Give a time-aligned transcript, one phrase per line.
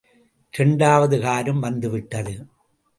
[0.53, 2.45] இரண்டாவது காரும் வந்துவிட்டது.